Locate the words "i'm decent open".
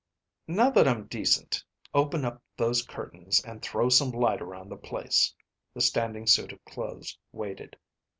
0.87-2.25